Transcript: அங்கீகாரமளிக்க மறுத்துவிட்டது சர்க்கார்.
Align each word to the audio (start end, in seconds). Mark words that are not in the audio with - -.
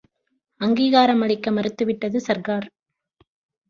அங்கீகாரமளிக்க 0.61 1.51
மறுத்துவிட்டது 1.51 2.17
சர்க்கார். 2.17 2.67